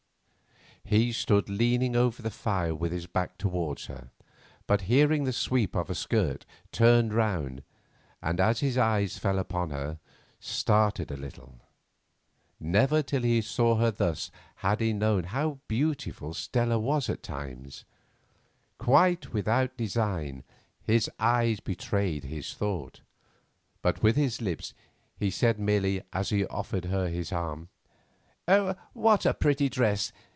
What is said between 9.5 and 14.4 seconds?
her, started a little. Never till he saw her thus